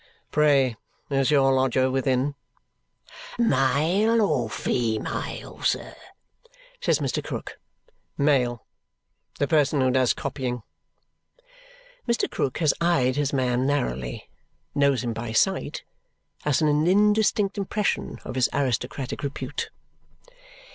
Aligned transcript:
"Pray 0.31 0.77
is 1.11 1.29
your 1.29 1.53
lodger 1.53 1.91
within?" 1.91 2.33
"Male 3.37 4.19
or 4.19 4.49
female, 4.49 5.61
sir?" 5.61 5.93
says 6.81 6.97
Mr. 6.97 7.23
Krook. 7.23 7.59
"Male. 8.17 8.65
The 9.37 9.47
person 9.47 9.79
who 9.79 9.91
does 9.91 10.15
copying." 10.15 10.63
Mr. 12.07 12.27
Krook 12.27 12.57
has 12.57 12.73
eyed 12.81 13.15
his 13.15 13.31
man 13.31 13.67
narrowly. 13.67 14.27
Knows 14.73 15.03
him 15.03 15.13
by 15.13 15.33
sight. 15.33 15.83
Has 16.45 16.63
an 16.63 16.87
indistinct 16.87 17.59
impression 17.59 18.17
of 18.25 18.33
his 18.33 18.49
aristocratic 18.53 19.21
repute. 19.21 19.69